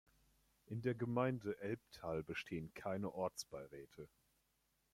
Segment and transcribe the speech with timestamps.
[0.65, 4.09] In der Gemeinde Elbtal bestehen keine Ortsbeiräte.